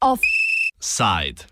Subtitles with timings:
[0.00, 1.46] Offside.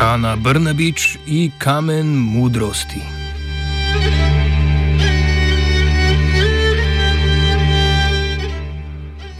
[0.00, 3.21] Ana Brnabič i kamen mudrosti.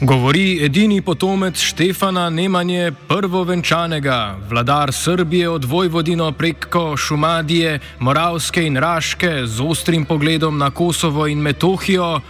[0.02, 9.46] Govori edini potomec Štefana Nemanje, prvovenčanega, vladar Srbije od Vojvodino preko Šumadije, Moravske in Raške
[9.46, 12.20] z ostrim pogledom na Kosovo in Metohijo,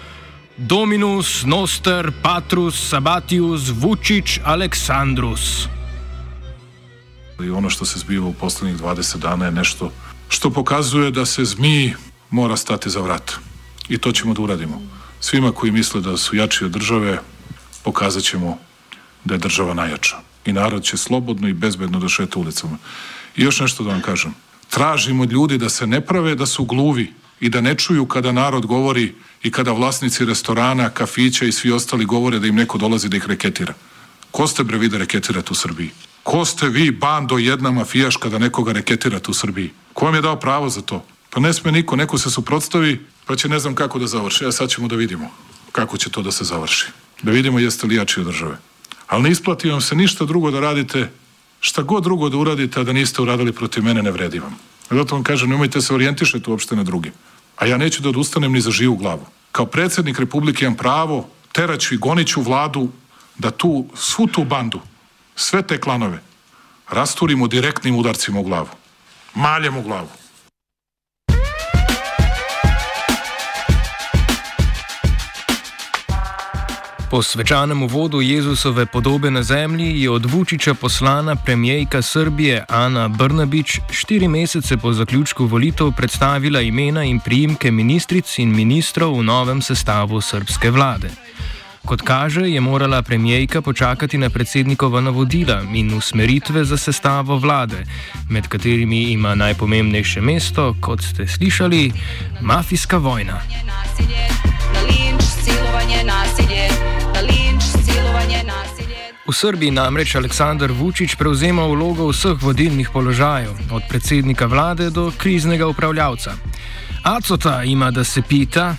[0.56, 5.66] Dominus, Noster, Patrus, Sabatius, Vučić, Aleksandrus.
[7.45, 9.93] I ono što se zbiva u poslednjih 20 dana je nešto
[10.29, 11.95] što pokazuje da se zmiji
[12.30, 13.32] mora stati za vrat.
[13.88, 14.82] I to ćemo da uradimo.
[15.20, 17.18] Svima koji misle da su jači od države,
[17.84, 18.59] pokazat ćemo
[19.24, 20.16] da je država najjača.
[20.45, 22.79] I narod će slobodno i bezbedno da šeta ulicama.
[23.37, 24.34] I još nešto da vam kažem.
[24.70, 28.32] Tražim od ljudi da se ne prave da su gluvi i da ne čuju kada
[28.32, 33.09] narod govori i kada vlasnici restorana, kafića i svi ostali govore da im neko dolazi
[33.09, 33.74] da ih reketira.
[34.30, 35.90] Ko ste bre vi da reketirate u Srbiji?
[36.23, 39.70] Ko ste vi, bando jedna mafijaška da nekoga reketirate u Srbiji?
[39.92, 41.04] Ko vam je dao pravo za to?
[41.30, 44.46] Pa ne sme niko, neko se suprotstavi, pa će ne znam kako da završi.
[44.46, 45.30] A sad ćemo da vidimo
[45.73, 46.87] kako će to da se završi.
[47.23, 48.59] Da vidimo jeste li jači od države.
[49.06, 51.10] Ali ne isplati vam se ništa drugo da radite,
[51.60, 54.59] šta god drugo da uradite, a da niste uradili protiv mene, ne vredi vam.
[54.90, 57.10] Zato vam kažem, nemojte se orijentišati uopšte na druge.
[57.56, 59.26] A ja neću da odustanem ni za živu glavu.
[59.52, 62.88] Kao predsednik Republike imam pravo, teraću i goniću vladu
[63.38, 64.81] da tu, svu tu bandu,
[65.36, 66.22] sve te klanove,
[66.91, 68.69] rasturimo direktnim udarcima u glavu.
[69.34, 70.09] Maljem u glavu.
[77.12, 83.81] Po svečanem uvodu Jezusove podobe na zemlji je od Vučiča poslana premijejka Srbije Ana Brnabič
[83.91, 90.20] štiri mesece po zaključku volitev predstavila imena in priimke ministric in ministrov v novem sestavu
[90.20, 91.10] srpske vlade.
[91.86, 97.84] Kot kaže, je morala premijejka počakati na predsednikova navodila in usmeritve za sestavo vlade,
[98.31, 101.92] med katerimi ima najpomembnejše mesto, kot ste slišali,
[102.41, 103.41] mafijska vojna.
[103.66, 104.51] nasilje, na
[109.22, 115.66] V Srbiji namreč Aleksandar Vučić prevzema vlogo vseh vodilnih položajev, od predsednika vlade do kriznega
[115.66, 116.33] upravljavca.
[117.05, 118.75] Acota ima da se pita.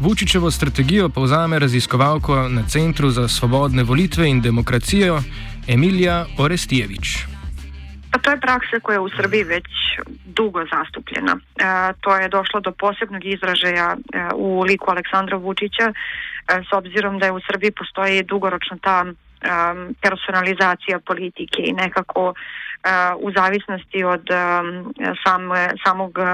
[0.00, 5.22] Vučićevo strategijo povzame raziskovalko na Centru za svobodne volitve in demokracijo
[5.68, 7.06] Emilija Orestijević.
[8.10, 9.66] Pa to je praksa koja je u Srbiji već
[10.24, 11.38] dugo zastupljena.
[11.38, 15.94] E, to je došlo do posebnog izražaja e, u liku Aleksandra Vučića, e,
[16.70, 19.04] s obzirom da je u Srbiji postoji dugoročno ta
[19.42, 19.46] e,
[20.00, 22.34] personalizacija politike i nekako e,
[23.18, 24.36] u zavisnosti od e,
[25.24, 26.24] same, samog, e,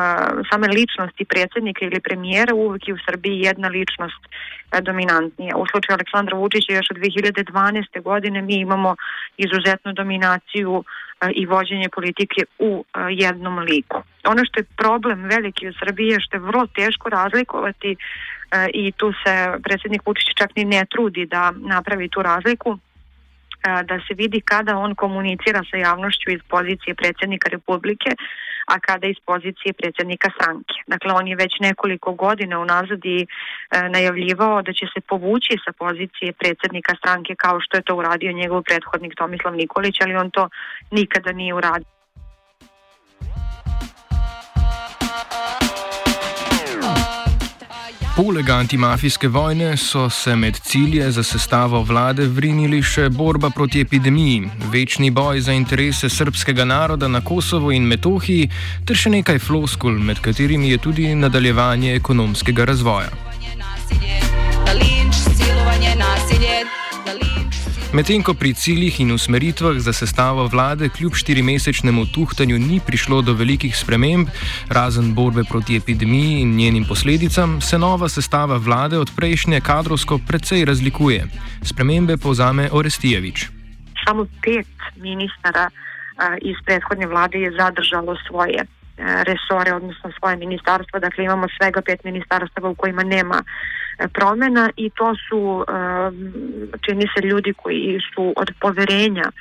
[0.51, 5.57] same ličnosti predsjednika ili premijera uvijek je u Srbiji jedna ličnost e, dominantnija.
[5.57, 8.03] U slučaju Aleksandra Vučića još od 2012.
[8.03, 8.97] godine mi imamo
[9.37, 14.03] izuzetnu dominaciju e, i vođenje politike u e, jednom liku.
[14.27, 17.97] Ono što je problem veliki u Srbiji je što je vrlo teško razlikovati e,
[18.75, 22.79] i tu se predsjednik Vučić čak ni ne trudi da napravi tu razliku
[23.63, 28.11] da se vidi kada on komunicira sa javnošću iz pozicije predsjednika Republike,
[28.67, 30.75] a kada iz pozicije predsjednika stranke.
[30.87, 33.27] Dakle, on je već nekoliko godina unazad i e,
[33.89, 38.63] najavljivao da će se povući sa pozicije predsjednika stranke kao što je to uradio njegov
[38.63, 40.49] prethodnik Tomislav Nikolić, ali on to
[40.91, 41.96] nikada nije uradio.
[48.17, 54.49] Poleg antimafijske vojne so se med cilje za sestavo vlade vrinili še borba proti epidemiji,
[54.73, 58.49] večni boj za interese srpskega naroda na Kosovo in Metohiji
[58.89, 63.36] ter še nekaj floskul, med katerimi je tudi nadaljevanje ekonomskega razvoja.
[67.97, 73.33] Medtem ko pri ciljih in usmeritvah za sestavo vlade kljub štirimesečnemu tuhtanju ni prišlo do
[73.33, 74.29] velikih sprememb,
[74.69, 80.65] razen borbe proti epidemiji in njenim posledicam, se nova sestava vlade od prejšnje kadrovsko precej
[80.65, 81.25] razlikuje.
[81.63, 83.49] Spremembe povzame Orestijevič.
[84.05, 85.71] Samo pet ministara
[86.43, 88.67] iz prethodne vlade je zadržalo svoje e,
[89.25, 91.01] resore, odnosno svoje ministarstva.
[91.01, 95.73] Dakle, imamo svega pet ministarstava u kojima nema e, promjena i to su, e,
[96.87, 99.33] čini se, ljudi koji su od poverenja e,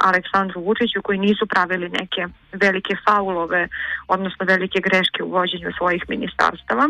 [0.00, 3.68] Aleksandru Vučiću, koji nisu pravili neke velike faulove,
[4.08, 6.88] odnosno velike greške u vođenju svojih ministarstava.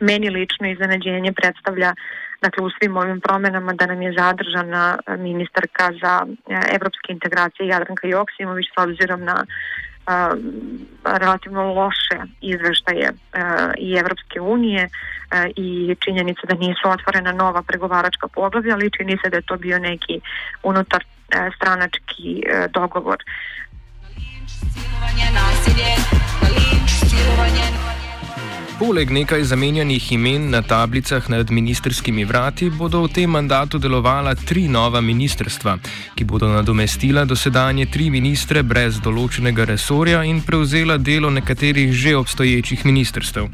[0.00, 1.94] Meni lično iznenađenje predstavlja
[2.42, 6.26] dakle u svim ovim promenama da nam je zadržana ministarka za
[6.74, 9.44] evropske integracije Jadranka Joksimović s obzirom na
[11.04, 13.12] relativno loše izveštaje
[13.78, 14.88] i Evropske unije
[15.56, 19.78] i činjenica da nisu otvorena nova pregovaračka poglavlja, ali čini se da je to bio
[19.78, 20.20] neki
[20.62, 21.04] unutar
[21.56, 23.18] stranački dogovor.
[24.46, 25.92] Silovanje, nasilje,
[26.54, 27.89] linč, silovanje,
[28.80, 34.62] Poleg nekaj zamenjanih imen na tablicah nad ministerskimi vrati bodo v tem mandatu delovala tri
[34.72, 35.74] nova ministerstva,
[36.16, 42.86] ki bodo nadomestila dosedanje tri ministre brez določenega resorja in prevzela delo nekaterih že obstoječih
[42.88, 43.52] ministerstv.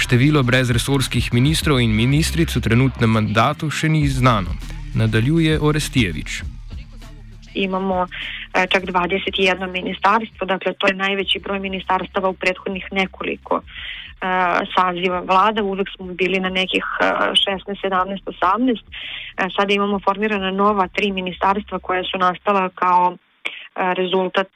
[0.00, 4.56] Število brezresorskih ministrov in ministric v trenutnem mandatu še ni znano,
[4.96, 6.40] nadaljuje Orestijevič.
[7.54, 13.60] Imamo eh, čak 21 ministarstvo, dakle to je najveći broj ministarstava u prethodnih nekoliko
[14.76, 15.20] saziva.
[15.20, 17.34] Vlada, uvek smo bili na nekih 16,
[17.82, 18.78] 17, 18.
[19.56, 23.16] Sada imamo formirana nova tri ministarstva koja su nastala kao
[23.74, 24.50] rezultat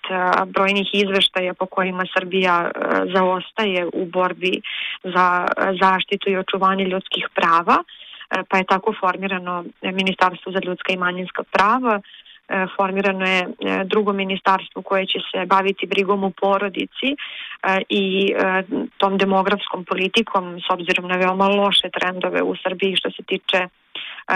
[0.47, 2.71] brojnih izveštaja po kojima Srbija
[3.15, 4.61] zaostaje u borbi
[5.05, 5.47] za
[5.81, 7.79] zaštitu i očuvanje ljudskih prava,
[8.49, 12.03] pa je tako formirano Ministarstvo za ljudska i manjinska prava, E,
[12.77, 13.49] formirano je e,
[13.85, 17.17] drugo ministarstvo koje će se baviti brigom u porodici e,
[17.89, 18.35] i
[18.97, 23.69] tom demografskom politikom s obzirom na veoma loše trendove u Srbiji što se tiče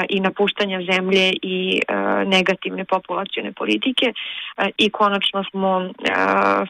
[0.09, 1.81] i napuštanja zemlje i
[2.27, 4.13] negativne populacijone politike
[4.79, 5.91] i konačno smo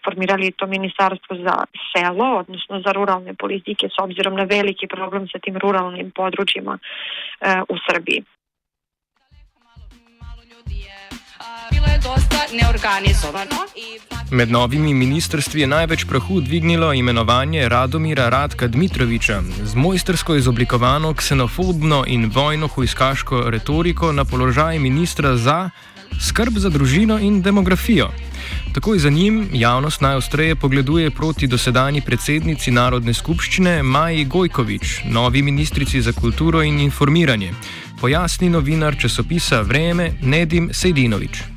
[0.04, 1.54] formirali to ministarstvo za
[1.92, 6.78] selo, odnosno za ruralne politike s obzirom na veliki problem sa tim ruralnim područjima
[7.68, 8.22] u Srbiji.
[12.02, 13.56] Dosta neorganizovano.
[14.30, 22.04] Med novimi ministrstvi je največ prahu dvignilo imenovanje Radomira Radka Dmitroviča z mojstersko izoblikovano ksenofobno
[22.06, 25.70] in vojno-hujskaško retoriko na položaj ministra za
[26.20, 28.10] skrb za družino in demografijo.
[28.74, 36.02] Takoj za njim javnost najostreje pogleduje proti dosedanji predsednici Narodne skupščine Maji Gojkovič, novi ministrici
[36.02, 37.52] za kulturo in informiranje,
[38.00, 41.51] pojasni novinar časopisa Vreme Nedim Sejdinovič.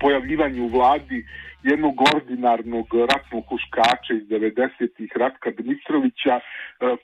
[0.00, 1.26] Pojavljivanje u vladi
[1.64, 6.40] jednog ordinarnog ratnog huškača iz 90-ih Ratka Dmitrovića e,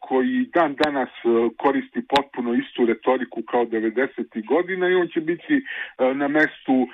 [0.01, 1.29] koji dan danas e,
[1.59, 4.47] koristi potpuno istu retoriku kao 90.
[4.47, 5.63] godina i on će biti e,
[6.15, 6.89] na mestu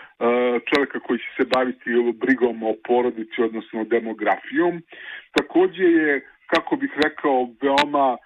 [0.70, 4.82] čovjeka koji će se baviti brigom o porodici, odnosno demografijom.
[5.32, 8.16] Takođe je, kako bih rekao, veoma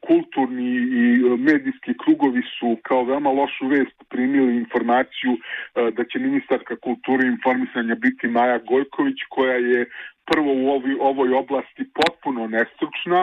[0.00, 5.36] kulturni i medijski krugovi su kao veoma lošu vest primili informaciju
[5.74, 9.90] da će ministarka kulture i informisanja biti Maja Gojković koja je
[10.30, 13.20] prvo u ovoj, ovoj oblasti potpuno nestručna,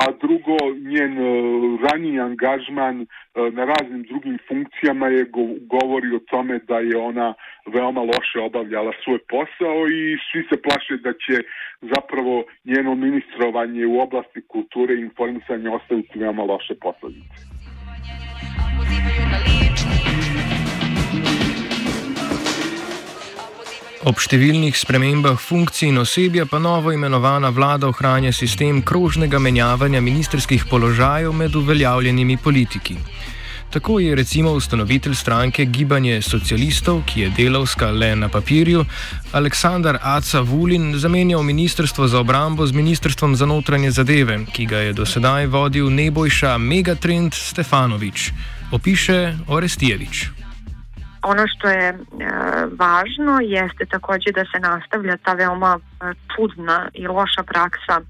[0.00, 0.56] a drugo
[0.92, 1.24] njen e,
[1.86, 3.06] raniji angažman e,
[3.50, 5.30] na raznim drugim funkcijama je
[5.74, 7.34] govori o tome da je ona
[7.66, 11.36] veoma loše obavljala svoj posao i svi se plaše da će
[11.80, 17.54] zapravo njeno ministrovanje u oblasti kulture i informisanja ostaviti veoma loše posledice.
[24.04, 30.66] Ob številnih spremembah funkcij in osebja pa novo imenovana vlada ohranja sistem krožnega menjavanja ministerskih
[30.68, 32.98] položajev med uveljavljenimi politiki.
[33.72, 38.84] Tako je recimo ustanovitelj stranke Gibanje socialistov, ki je delovska le na papirju,
[39.32, 44.92] Aleksandar Aca Vulin zamenjal Ministrstvo za obrambo z Ministrstvom za notranje zadeve, ki ga je
[44.92, 48.30] dosedaj vodil nebojša Megatrend Stefanovič,
[48.70, 50.43] opiše Orestijevič.
[51.24, 51.94] Ono što je e,
[52.78, 58.00] važno jeste takođe da se nastavlja ta veoma e, čudna i loša praksa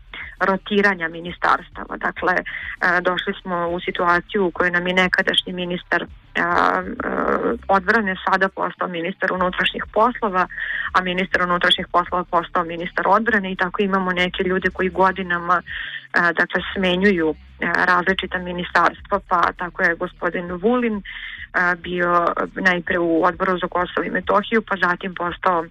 [0.41, 1.97] rotiranja ministarstava.
[1.97, 2.45] Dakle, e,
[3.01, 6.07] došli smo u situaciju u kojoj nam je nekadašnji ministar
[7.69, 10.47] odbrane sada postao ministar unutrašnjih poslova,
[10.93, 15.63] a ministar unutrašnjih poslova postao ministar odbrane i tako imamo neke ljude koji godinama
[16.13, 17.35] dakle smenjuju
[17.75, 21.03] različita ministarstva, pa tako je gospodin Vulin
[21.79, 25.65] bio najpre u odboru za Kosovo i Metohiju, pa zatim postao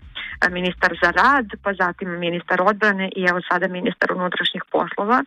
[0.51, 5.23] ministar za rad, pa zatim ministar odbrane i evo sada ministar unutrašnjih poslova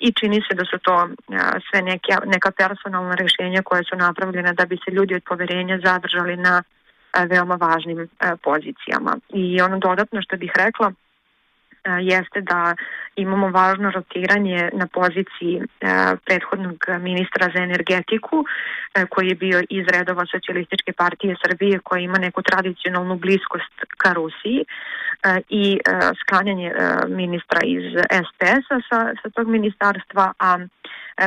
[0.00, 1.08] i čini se da su to
[1.70, 6.36] sve neke, neka personalna rešenja koje su napravljene da bi se ljudi od poverenja zadržali
[6.36, 6.62] na
[7.30, 8.08] veoma važnim
[8.42, 9.16] pozicijama.
[9.28, 10.92] I ono dodatno što bih rekla,
[12.00, 12.74] jeste da
[13.16, 15.62] imamo važno rotiranje na poziciji
[16.24, 18.44] prethodnog ministra za energetiku
[19.08, 24.64] koji je bio iz redova Socialističke partije Srbije koja ima neku tradicionalnu bliskost ka Rusiji
[25.48, 25.78] i
[26.20, 26.72] sklanjanje
[27.08, 27.82] ministra iz
[28.28, 30.58] SPS-a sa, sa tog ministarstva, a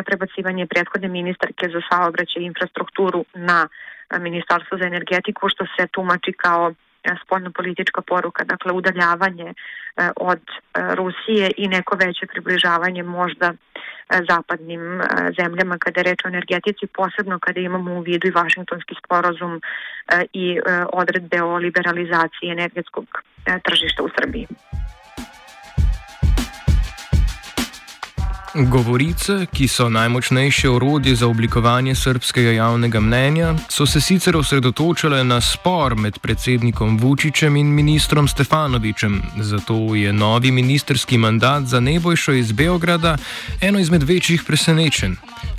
[0.06, 3.68] prebacivanje prethodne ministarke za saobraćaj i infrastrukturu na
[4.20, 6.74] Ministarstvo za energetiku što se tumači kao
[7.26, 9.54] spoljno-politička poruka, dakle udaljavanje e,
[10.16, 13.56] od e, Rusije i neko veće približavanje možda e,
[14.30, 15.02] zapadnim
[15.40, 19.62] zemljama kada je reč o energetici, posebno kada imamo u vidu i Vašingtonski sporozum
[20.34, 20.60] i
[20.94, 23.06] odredbe o liberalizaciji energetskog
[23.64, 24.48] tržišta u Srbiji.
[28.56, 35.42] Govorice, ki so najmočnejše orodje za oblikovanje srpskega javnega mnenja, so se sicer osredotočale na
[35.42, 42.52] spor med predsednikom Vučićem in ministrom Stefanovičem, zato je novi ministerski mandat za nebojšo iz
[42.52, 43.18] Beograda
[43.62, 45.16] eno izmed večjih presenečenj.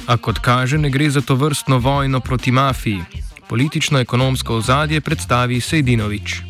[0.06, 3.00] A kot kaže, ne gre za to vrstno vojno proti mafiji.
[3.48, 6.40] Politično-ekonomsko ozadje predstavi Sejdinovič.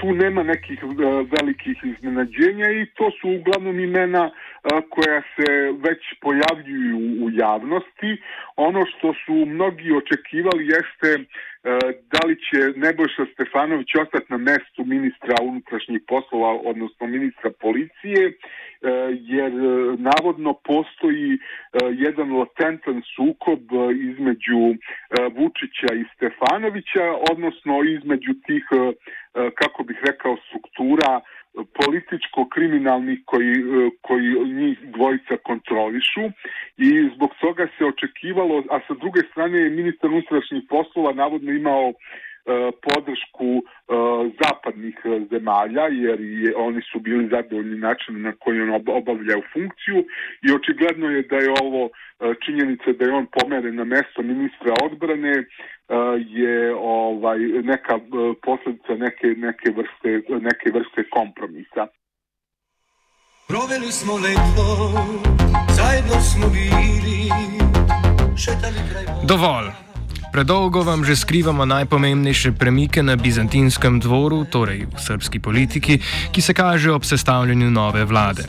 [0.00, 0.92] Tu nema nekih uh,
[1.38, 4.30] velikih iznenađenja i to su uglavnom imena
[4.62, 5.50] koja se
[5.86, 8.22] već pojavljuju u javnosti.
[8.56, 11.24] Ono što su mnogi očekivali jeste
[12.12, 18.32] da li će Nebojša Stefanović ostati na mestu ministra unutrašnjih poslova, odnosno ministra policije,
[19.34, 19.52] jer
[19.98, 21.38] navodno postoji
[22.06, 23.60] jedan latentan sukob
[24.10, 24.60] između
[25.36, 28.64] Vučića i Stefanovića, odnosno između tih,
[29.54, 31.20] kako bih rekao, struktura
[31.64, 36.24] političko-kriminalnih koji, e, koji njih dvojica kontrolišu
[36.76, 41.92] i zbog toga se očekivalo, a sa druge strane je ministar unutrašnjih poslova navodno imao
[42.86, 43.62] podršku e,
[44.42, 44.96] zapadnih
[45.30, 49.98] zemalja, jer je, oni su bili zadovoljni način na koji on obavljaju funkciju
[50.44, 51.90] i očigledno je da je ovo e,
[52.44, 55.34] činjenica da je on pomeren na mesto ministra odbrane
[56.18, 57.98] je ovaj neka
[58.42, 60.10] posledica neke neke vrste
[60.48, 61.86] neke vrste kompromisa.
[63.48, 64.66] Proveli smo leto,
[65.76, 67.30] zajedno smo bili,
[68.36, 69.04] šetali kraj...
[69.28, 69.87] Dovolj.
[70.32, 75.98] Predolgo vam že skrivamo najpomembnejše premike na bizantinskem dvoru, torej v srpski politiki,
[76.32, 78.44] ki se kaže ob sestavljanju nove vlade.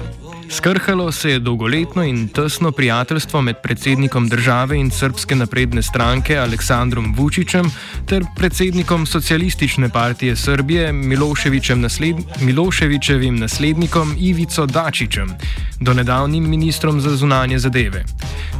[0.51, 7.13] Skrhalo se je dolgoletno in tesno prijateljstvo med predsednikom države in srpske napredne stranke Aleksandrom
[7.17, 7.71] Vučićem
[8.05, 15.29] ter predsednikom socialistične partije Srbije Miloševičem nasled, Miloševičevim naslednikom Ivico Dačičem,
[15.79, 18.03] donedavnim ministrom za zunanje zadeve.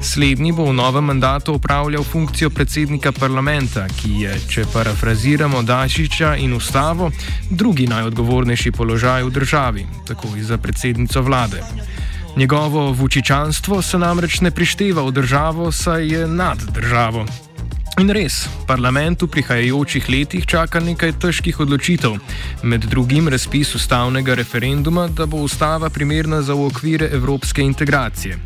[0.01, 6.53] Slednji bo v novem mandatu upravljal funkcijo predsednika parlamenta, ki je, če parafraziramo Dačiča in
[6.53, 7.11] ustavo,
[7.49, 11.78] drugi najodgovornejši položaj v državi, tako in za predsednico vlade.
[12.37, 17.25] Njegovo vučičanstvo se namreč ne prišteva v državo, saj je nad državo.
[17.99, 22.15] In res, parlament v prihajajočih letih čaka nekaj težkih odločitev,
[22.63, 28.37] med drugim razpis ustavnega referenduma, da bo ustava primerna za okvire evropske integracije.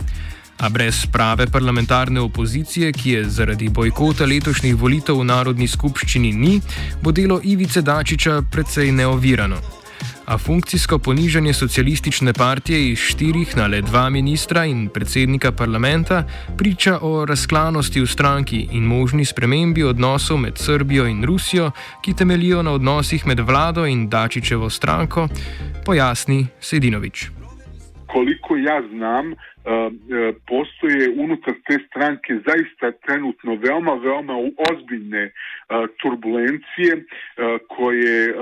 [0.57, 6.57] A brez prave parlamentarne opozicije, ki je zaradi bojkota letošnjih volitev v Narodni skupščini ni,
[7.01, 9.82] bo delo Ivice Dačiča precej neovirano
[10.25, 16.23] a funkcijsko ponižanje socialistične partije iz štirih na le dva ministra in predsednika parlamenta
[16.57, 22.63] priča o razklanosti v stranki in možni spremembi odnosov med Srbijo in Rusijo, ki temelijo
[22.63, 25.27] na odnosih med vlado in Dačičevo stranko,
[25.85, 27.42] pojasni Sedinovič.
[28.13, 29.33] Koliko jaz znam,
[30.47, 34.35] postoje unutar te stranke zaista trenutno veoma, veoma
[34.71, 35.31] ozbiljne
[36.01, 37.03] turbulencije
[37.67, 38.33] koje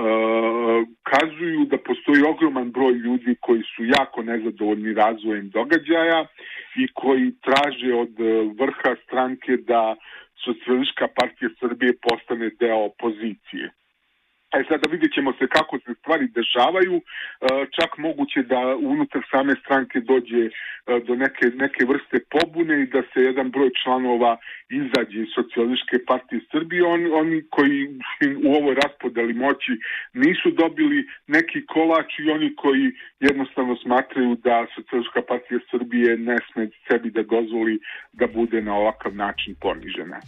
[1.02, 6.26] kazuju da postoji ogroman broj ljudi koji su jako nezadovoljni razvojem događaja
[6.76, 8.14] i koji traže od
[8.60, 9.96] vrha stranke da
[10.44, 13.70] Socijalistička partija Srbije postane deo opozicije.
[14.56, 15.78] E sada vidjet ćemo se kako
[16.52, 17.02] dešavaju, e,
[17.80, 20.50] čak moguće da unutar same stranke dođe e,
[21.06, 24.36] do neke, neke vrste pobune i da se jedan broj članova
[24.70, 26.84] izađe iz socijalističke partije Srbije.
[26.84, 27.88] Oni, oni koji
[28.46, 29.72] u ovoj raspodeli moći
[30.12, 36.68] nisu dobili neki kolač i oni koji jednostavno smatraju da socijalistička partija Srbije ne sme
[36.88, 37.80] sebi da dozvoli
[38.12, 40.20] da bude na ovakav način ponižena.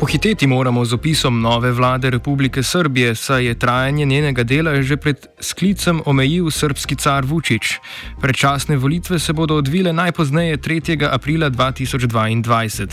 [0.00, 5.26] Pohiteti moramo z opisom nove vlade Republike Srbije, saj je trajanje njenega dela že pred
[5.40, 7.76] sklicem omejil srpski car Vučić.
[8.20, 11.04] Predčasne volitve se bodo odvile najpozneje 3.
[11.12, 12.88] aprila 2022.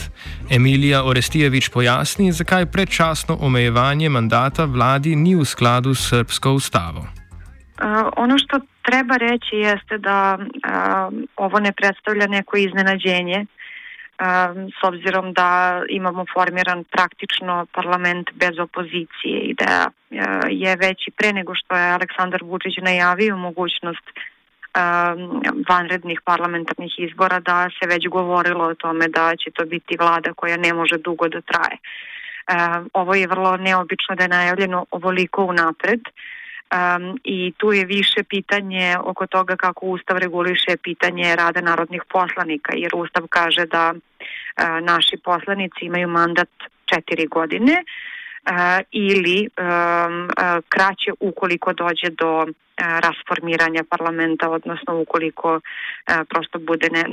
[0.50, 7.00] Emilija Orestijevič pojasni, zakaj predčasno omejevanje mandata vladi ni v skladu s srpsko ustavo.
[7.00, 10.44] Uh, ono što treba reći jeste da uh,
[11.36, 13.46] ovo ne predstavlja neko iznenađenje
[14.80, 19.90] s obzirom da imamo formiran praktično parlament bez opozicije i da
[20.48, 24.04] je već i pre nego što je Aleksandar Vučić najavio mogućnost
[25.68, 30.56] vanrednih parlamentarnih izbora da se već govorilo o tome da će to biti vlada koja
[30.56, 31.78] ne može dugo da traje.
[32.92, 36.00] Ovo je vrlo neobično da je najavljeno ovoliko unapred.
[36.00, 42.72] Um, I tu je više pitanje oko toga kako Ustav reguliše pitanje rada narodnih poslanika,
[42.76, 44.07] jer Ustav kaže da uh,
[44.82, 46.48] naši poslanici imaju mandat
[46.86, 47.84] četiri godine
[48.92, 50.28] ili um,
[50.68, 52.46] kraće ukoliko dođe do
[52.78, 55.60] rasformiranja parlamenta, odnosno ukoliko
[56.28, 57.04] prosto bude ne,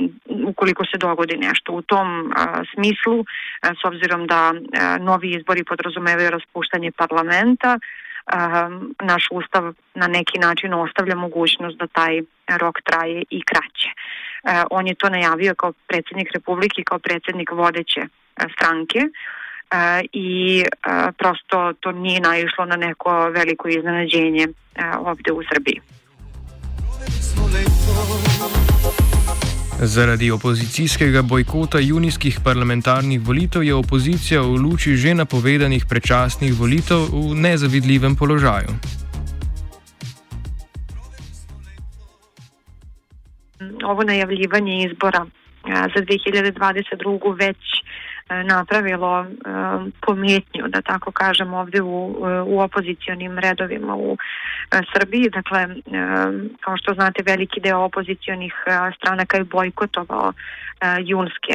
[0.46, 1.72] ukoliko se dogodi nešto.
[1.72, 2.32] U tom
[2.74, 3.24] smislu,
[3.62, 4.52] s obzirom da
[5.00, 7.78] novi izbori podrazumevaju raspuštanje parlamenta,
[8.26, 12.22] um, naš ustav na neki način ostavlja mogućnost da taj
[12.58, 13.90] rok traje i kraće.
[13.92, 18.08] Uh, on je to najavio kao predsednik Republike, kao predsednik vodeće uh,
[18.54, 25.42] stranke uh, i uh, prosto to nije naišlo na neko veliko iznenađenje uh, ovde u
[25.52, 25.80] Srbiji.
[29.80, 37.34] Zaradi opozicijskega bojkota junijskih parlamentarnih volitev je opozicija v luči že napovedanih predčasnih volitev v
[37.34, 38.72] nezavidljivem položaju.
[43.84, 45.26] Ovo najavljivanje izbora
[45.66, 49.26] za 2022 već E, napravilo e,
[50.00, 52.16] pometnju, da tako kažem, ovde u,
[52.46, 55.30] u opozicijonim redovima u e, Srbiji.
[55.30, 55.68] Dakle,
[56.60, 58.54] kao što znate, veliki deo opozicijonih
[58.96, 60.32] stranaka je bojkotovao
[61.04, 61.54] junske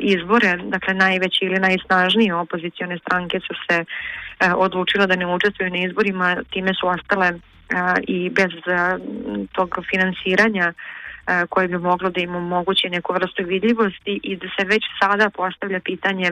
[0.00, 3.84] izbore, dakle najveći ili najsnažnije opozicione stranke su se
[4.56, 7.32] odlučile da ne učestvuju na izborima, time su ostale
[8.06, 8.52] i bez
[9.52, 10.72] tog finansiranja
[11.48, 15.80] koje bi moglo da im omogući neku vrstu vidljivosti i da se već sada postavlja
[15.80, 16.30] pitanje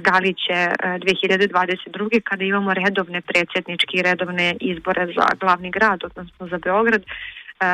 [0.00, 2.20] da li će 2022.
[2.24, 7.02] kada imamo redovne predsjedničke i redovne izbore za glavni grad, odnosno za Beograd,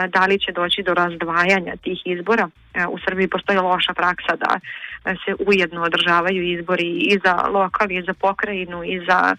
[0.08, 2.48] da li će doći do razdvajanja tih izbora.
[2.88, 4.60] U Srbiji postoji loša praksa da
[5.24, 9.36] se ujedno održavaju izbori i za lokal, i za pokrajinu, i za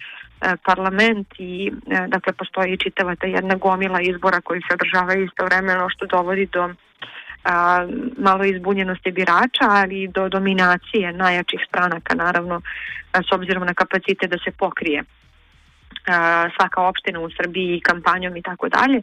[0.66, 1.72] parlament i
[2.08, 6.70] dakle postoji čitava ta jedna gomila izbora koji se održavaju istovremeno što dovodi do
[7.44, 12.62] a, malo izbunjenosti birača, ali i do dominacije najjačih stranaka, naravno,
[13.12, 15.04] a, s obzirom na kapacitet da se pokrije
[16.08, 19.02] a, svaka opština u Srbiji kampanjom i tako dalje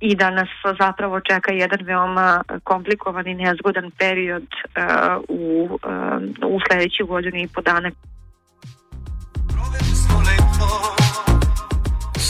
[0.00, 6.60] i da nas zapravo čeka jedan veoma komplikovan i nezgodan period uh, u, uh, u
[6.66, 7.90] sledeću godinu i po dana.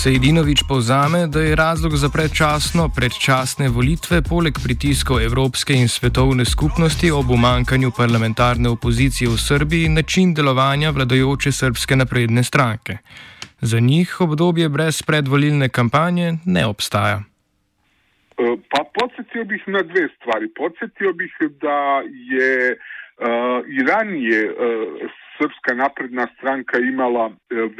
[0.05, 7.09] Sejdinovič povzame, da je razlog za predčasno predčasne volitve poleg pritiskov Evropske in svetovne skupnosti
[7.09, 12.99] ob umankanju parlamentarne opozicije v Srbiji način delovanja vladajoče srpske napredne stranke.
[13.61, 17.19] Za njih obdobje brez predvolilne kampanje ne obstaja.
[17.25, 20.53] E, pa podsjetio bih na dve stvari.
[20.53, 21.33] Podsjetio bih
[21.65, 21.81] da
[22.33, 27.31] je uh, i ranije uh, Srpska napredna stranka imala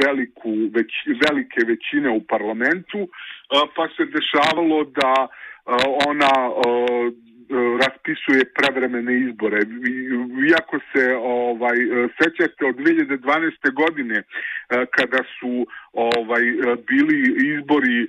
[0.05, 0.93] veliku, već,
[1.27, 3.09] velike većine u parlamentu, uh,
[3.77, 5.29] pa se dešavalo da
[6.09, 6.33] ona
[7.85, 9.59] raspisuje prevremene izbore.
[10.51, 11.77] Iako se ovaj
[12.23, 13.73] sećate od 2012.
[13.73, 14.23] godine
[14.69, 16.43] kada su ovaj
[16.89, 17.19] bili
[17.55, 18.09] izbori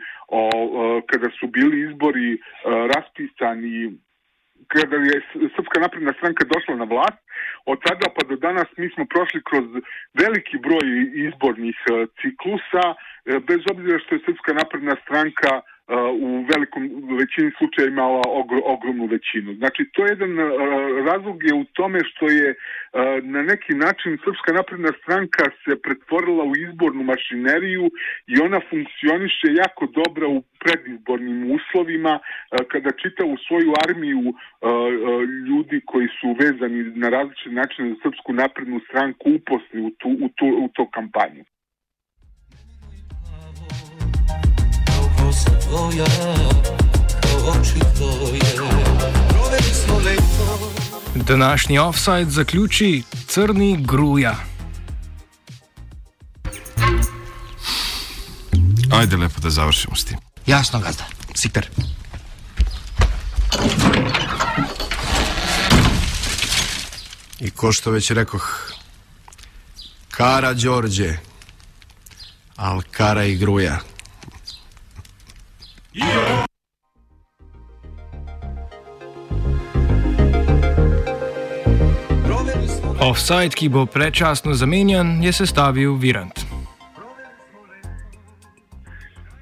[1.12, 2.38] kada su bili izbori
[2.96, 3.98] raspisani
[4.76, 5.18] kada je
[5.56, 7.20] Srpska napredna stranka došla na vlast,
[7.72, 9.66] od tada pa do danas mi smo prošli kroz
[10.22, 10.88] veliki broj
[11.28, 11.78] izbornih
[12.20, 12.86] ciklusa,
[13.50, 15.52] bez obzira što je Srpska napredna stranka
[16.14, 16.84] u velikom
[17.20, 19.54] većini slučaja imala ogr, ogromnu većinu.
[19.54, 20.38] Znači, to je jedan
[21.10, 22.56] razlog je u tome što je
[23.22, 27.92] na neki način Srpska napredna stranka se pretvorila u izbornu mašineriju
[28.28, 32.20] i ona funkcioniše jako dobro u predizbornim uslovima
[32.72, 34.24] kada čita u svoju armiju
[35.48, 40.30] ljudi koji su vezani na različite načine za Srpsku naprednu stranku uposli u tu, u
[40.38, 41.44] tu, u to kampanju.
[45.68, 46.06] tvoja
[47.22, 48.40] kao oči tvoje
[49.30, 50.72] Proveli smo leto
[51.16, 54.36] Današnji offside zaključi Crni gruja.
[58.92, 60.18] Ajde lepo da završimo s tim.
[60.46, 61.04] Jasno, gazda.
[61.36, 61.70] Sikter.
[67.40, 68.72] I ko što već rekoh,
[70.12, 71.18] Kara Đorđe,
[72.56, 73.80] Alkara i Gruja.
[83.06, 86.42] Offside, ki bo predčasno zamenjan, je sestavil Virant.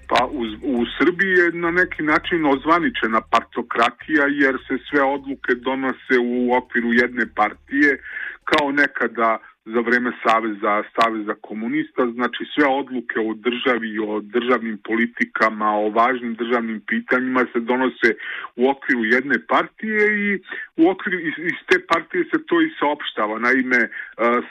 [0.10, 0.42] Pa u,
[0.76, 6.94] u Srbiji je na neki način ozvaničena partokratija jer se sve odluke donose u okviru
[6.94, 8.04] jedne partije
[8.44, 15.70] kao nekada za vreme Saveza, Saveza komunista, znači sve odluke o državi, o državnim politikama,
[15.84, 18.10] o važnim državnim pitanjima se donose
[18.56, 20.40] u okviru jedne partije i
[20.78, 23.40] u okviru iz, te partije se to i saopštava.
[23.40, 23.90] Naime, e,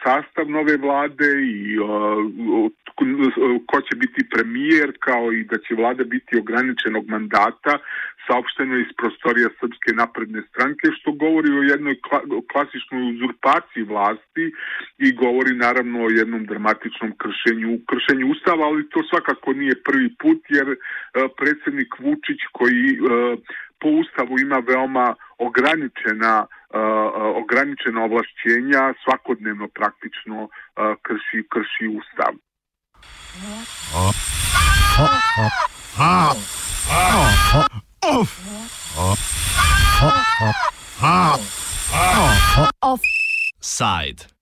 [0.04, 1.82] sastav nove vlade i e,
[3.66, 7.78] ko će biti premijer, kao i da će vlada biti ograničenog mandata,
[8.26, 11.96] saopšteno iz prostorija Srpske napredne stranke, što govori o jednoj
[12.52, 14.44] klasičnoj uzurpaciji vlasti
[15.06, 20.40] i govori naravno o jednom dramatičnom kršenju, kršenju ustava, ali to svakako nije prvi put
[20.48, 20.76] jer uh,
[21.38, 23.08] predsednik Vučić koji uh,
[23.80, 26.46] po ustavu ima veoma ograničena uh,
[27.42, 30.48] ograničena ovlašćenja svakodnevno praktično
[31.06, 32.32] krši krši ustav.
[42.80, 44.22] Offside.